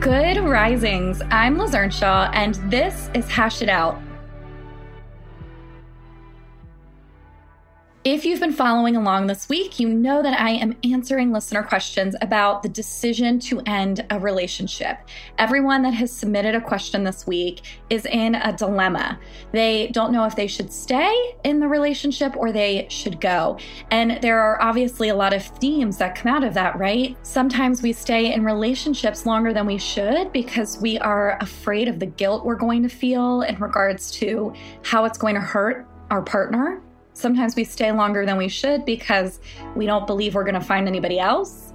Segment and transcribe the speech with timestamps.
[0.00, 1.20] Good risings.
[1.30, 4.00] I'm Liz Earnshaw, and this is Hash It Out
[8.02, 12.16] If you've been following along this week, you know that I am answering listener questions
[12.22, 14.96] about the decision to end a relationship.
[15.36, 19.20] Everyone that has submitted a question this week is in a dilemma.
[19.52, 23.58] They don't know if they should stay in the relationship or they should go.
[23.90, 27.18] And there are obviously a lot of themes that come out of that, right?
[27.20, 32.06] Sometimes we stay in relationships longer than we should because we are afraid of the
[32.06, 34.54] guilt we're going to feel in regards to
[34.84, 36.80] how it's going to hurt our partner
[37.20, 39.40] Sometimes we stay longer than we should because
[39.76, 41.74] we don't believe we're going to find anybody else.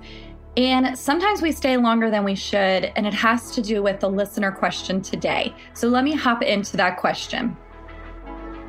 [0.58, 4.10] And sometimes we stay longer than we should, and it has to do with the
[4.10, 5.54] listener question today.
[5.74, 7.56] So let me hop into that question.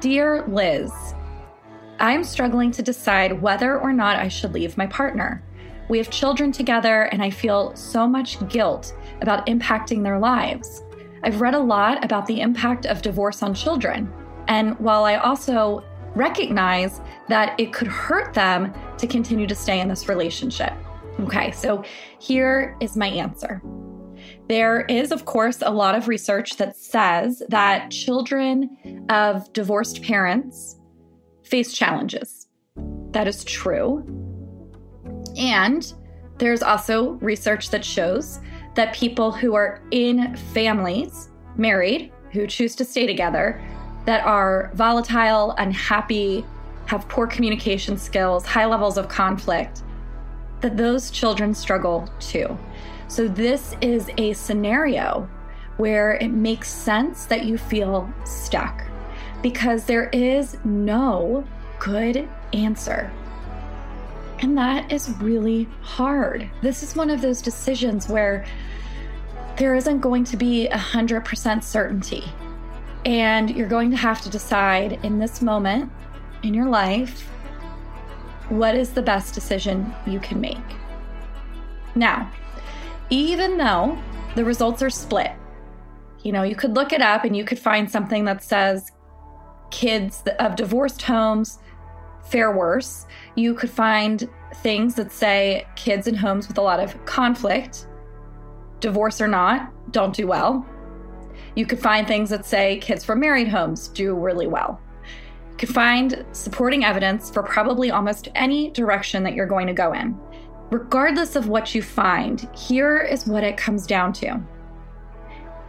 [0.01, 0.93] Dear Liz,
[1.99, 5.43] I'm struggling to decide whether or not I should leave my partner.
[5.89, 10.83] We have children together, and I feel so much guilt about impacting their lives.
[11.23, 14.13] I've read a lot about the impact of divorce on children.
[14.49, 15.83] And while I also
[16.17, 20.73] recognize that it could hurt them to continue to stay in this relationship.
[21.21, 21.85] Okay, so
[22.19, 23.63] here is my answer.
[24.49, 30.79] There is, of course, a lot of research that says that children of divorced parents
[31.43, 32.49] face challenges.
[33.11, 34.05] That is true.
[35.37, 35.93] And
[36.39, 38.41] there's also research that shows
[38.75, 43.63] that people who are in families, married, who choose to stay together,
[44.07, 46.45] that are volatile, unhappy,
[46.87, 49.83] have poor communication skills, high levels of conflict,
[50.61, 52.57] that those children struggle too.
[53.09, 55.29] So, this is a scenario
[55.77, 58.83] where it makes sense that you feel stuck
[59.43, 61.45] because there is no
[61.79, 63.11] good answer.
[64.41, 66.51] And that is really hard.
[66.63, 68.45] This is one of those decisions where
[69.57, 72.25] there isn't going to be 100% certainty.
[73.07, 75.93] And you're going to have to decide in this moment
[76.43, 77.31] in your life
[78.49, 80.59] what is the best decision you can make.
[81.95, 82.31] Now,
[83.09, 83.97] even though
[84.35, 85.31] the results are split,
[86.25, 88.91] you know, you could look it up and you could find something that says
[89.71, 91.61] kids of divorced homes
[92.29, 93.07] fare worse.
[93.37, 97.87] You could find things that say kids in homes with a lot of conflict,
[98.81, 100.67] divorce or not, don't do well.
[101.55, 104.81] You could find things that say kids from married homes do really well.
[105.51, 109.93] You could find supporting evidence for probably almost any direction that you're going to go
[109.93, 110.19] in.
[110.71, 114.41] Regardless of what you find, here is what it comes down to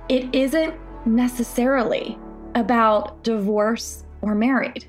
[0.09, 0.73] it isn't
[1.05, 2.17] necessarily
[2.55, 4.85] about divorce or married.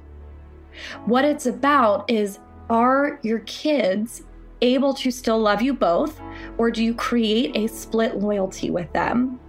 [1.06, 2.38] What it's about is
[2.70, 4.22] are your kids
[4.60, 6.20] able to still love you both,
[6.56, 9.40] or do you create a split loyalty with them?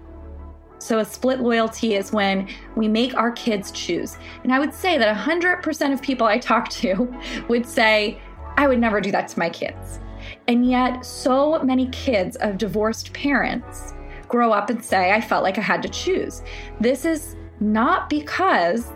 [0.79, 4.17] So, a split loyalty is when we make our kids choose.
[4.43, 7.13] And I would say that 100% of people I talk to
[7.49, 8.21] would say,
[8.57, 9.99] I would never do that to my kids.
[10.47, 13.93] And yet, so many kids of divorced parents
[14.27, 16.41] grow up and say, I felt like I had to choose.
[16.79, 18.91] This is not because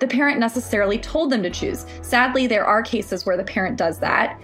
[0.00, 1.86] the parent necessarily told them to choose.
[2.00, 4.40] Sadly, there are cases where the parent does that.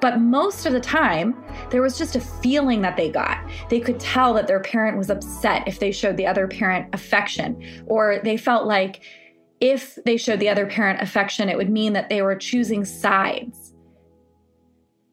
[0.00, 1.34] But most of the time,
[1.70, 3.38] there was just a feeling that they got.
[3.68, 7.84] They could tell that their parent was upset if they showed the other parent affection,
[7.86, 9.02] or they felt like
[9.60, 13.74] if they showed the other parent affection, it would mean that they were choosing sides.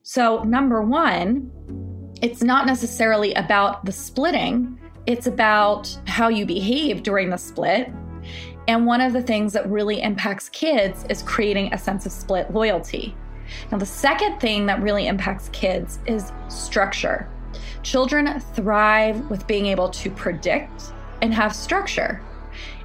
[0.04, 1.52] So, number one,
[2.22, 7.92] it's not necessarily about the splitting, it's about how you behave during the split.
[8.68, 12.52] And one of the things that really impacts kids is creating a sense of split
[12.52, 13.16] loyalty.
[13.72, 17.30] Now, the second thing that really impacts kids is structure.
[17.84, 22.22] Children thrive with being able to predict and have structure.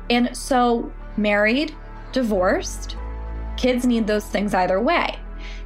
[0.08, 1.74] And so, married,
[2.12, 2.96] divorced,
[3.56, 5.18] kids need those things either way.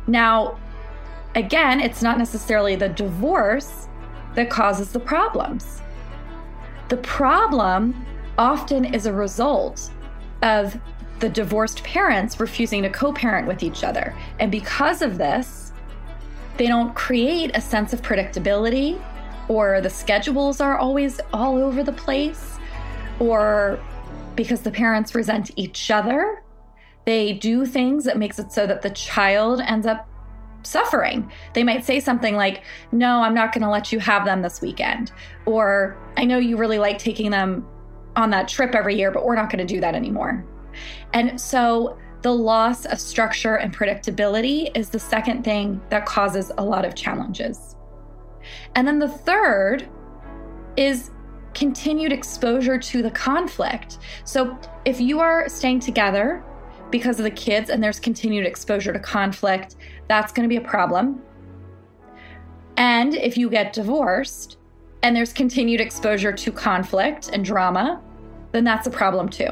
[0.06, 0.58] Now,
[1.34, 3.88] again, it's not necessarily the divorce
[4.34, 5.80] that causes the problems.
[6.88, 8.04] The problem
[8.36, 9.90] often is a result
[10.42, 10.76] of
[11.20, 14.14] the divorced parents refusing to co parent with each other.
[14.40, 15.72] And because of this,
[16.56, 19.02] They don't create a sense of predictability,
[19.48, 22.58] or the schedules are always all over the place,
[23.18, 23.80] or
[24.36, 26.42] because the parents resent each other,
[27.06, 30.08] they do things that makes it so that the child ends up
[30.62, 31.30] suffering.
[31.54, 32.62] They might say something like,
[32.92, 35.12] No, I'm not going to let you have them this weekend.
[35.46, 37.66] Or, I know you really like taking them
[38.16, 40.46] on that trip every year, but we're not going to do that anymore.
[41.12, 46.64] And so the loss of structure and predictability is the second thing that causes a
[46.64, 47.76] lot of challenges.
[48.74, 49.88] And then the third
[50.76, 51.10] is
[51.52, 53.98] continued exposure to the conflict.
[54.24, 56.42] So if you are staying together
[56.90, 59.76] because of the kids and there's continued exposure to conflict,
[60.08, 61.22] that's going to be a problem.
[62.76, 64.56] And if you get divorced
[65.02, 68.02] and there's continued exposure to conflict and drama,
[68.52, 69.50] then that's a problem too.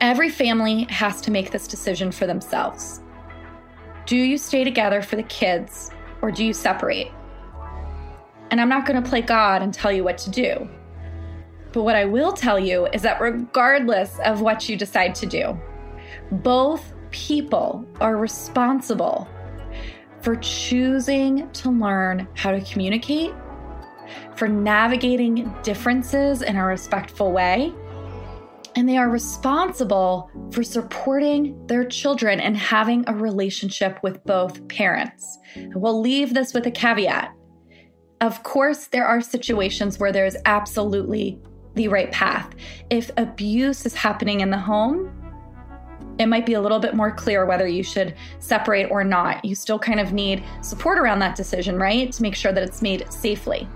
[0.00, 3.00] Every family has to make this decision for themselves.
[4.04, 5.90] Do you stay together for the kids
[6.20, 7.10] or do you separate?
[8.50, 10.68] And I'm not going to play God and tell you what to do.
[11.72, 15.58] But what I will tell you is that regardless of what you decide to do,
[16.30, 19.28] both people are responsible
[20.20, 23.32] for choosing to learn how to communicate,
[24.36, 27.72] for navigating differences in a respectful way,
[28.76, 35.38] and they are responsible for supporting their children and having a relationship with both parents.
[35.74, 37.34] We'll leave this with a caveat.
[38.20, 41.40] Of course, there are situations where there is absolutely
[41.74, 42.54] the right path.
[42.90, 45.10] If abuse is happening in the home,
[46.18, 49.44] it might be a little bit more clear whether you should separate or not.
[49.44, 52.10] You still kind of need support around that decision, right?
[52.12, 53.68] To make sure that it's made safely.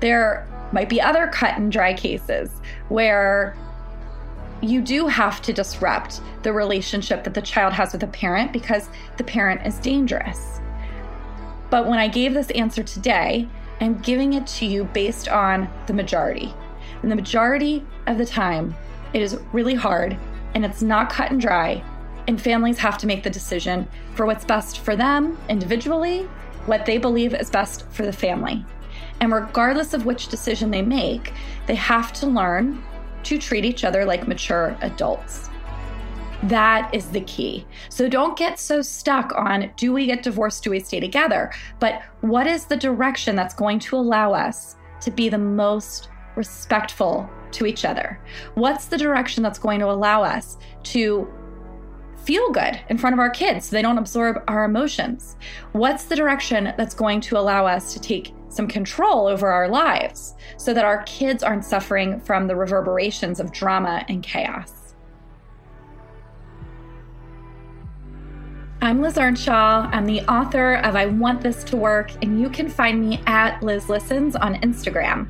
[0.00, 2.50] There might be other cut and dry cases
[2.88, 3.56] where
[4.60, 8.88] you do have to disrupt the relationship that the child has with a parent because
[9.16, 10.60] the parent is dangerous.
[11.70, 13.48] But when I gave this answer today,
[13.80, 16.52] I'm giving it to you based on the majority.
[17.02, 18.74] And the majority of the time,
[19.12, 20.16] it is really hard
[20.54, 21.84] and it's not cut and dry.
[22.26, 26.22] And families have to make the decision for what's best for them individually,
[26.66, 28.64] what they believe is best for the family.
[29.20, 31.32] And regardless of which decision they make,
[31.66, 32.82] they have to learn
[33.28, 35.50] to treat each other like mature adults.
[36.44, 37.66] That is the key.
[37.90, 40.64] So don't get so stuck on do we get divorced?
[40.64, 41.52] Do we stay together?
[41.78, 47.28] But what is the direction that's going to allow us to be the most respectful
[47.50, 48.18] to each other?
[48.54, 51.30] What's the direction that's going to allow us to
[52.28, 55.36] feel good in front of our kids so they don't absorb our emotions?
[55.72, 60.34] What's the direction that's going to allow us to take some control over our lives
[60.58, 64.94] so that our kids aren't suffering from the reverberations of drama and chaos.
[68.80, 69.90] I'm Liz Earnshaw.
[69.92, 73.60] I'm the author of I Want This to Work, and you can find me at
[73.62, 75.28] Liz Listens on Instagram.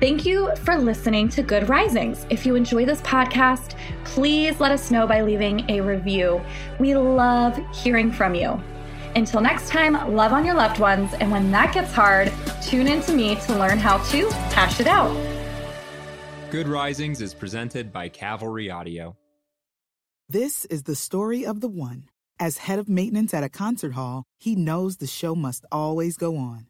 [0.00, 2.24] Thank you for listening to Good Risings.
[2.30, 6.40] If you enjoy this podcast, please let us know by leaving a review.
[6.78, 8.58] We love hearing from you.
[9.14, 11.12] Until next time, love on your loved ones.
[11.20, 12.32] And when that gets hard,
[12.62, 15.14] tune in to me to learn how to hash it out.
[16.50, 19.18] Good Risings is presented by Cavalry Audio.
[20.30, 22.08] This is the story of the one.
[22.38, 26.38] As head of maintenance at a concert hall, he knows the show must always go
[26.38, 26.69] on.